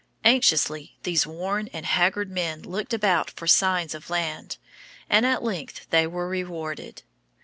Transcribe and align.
Anxiously 0.23 0.97
these 1.03 1.27
worn 1.27 1.67
and 1.73 1.85
haggard 1.85 2.31
men 2.31 2.63
looked 2.63 2.91
about 2.91 3.29
for 3.29 3.45
signs 3.45 3.93
of 3.93 4.09
land, 4.09 4.57
and 5.07 5.27
at 5.27 5.43
length 5.43 5.85
they 5.91 6.07
were 6.07 6.27
rewarded. 6.27 7.03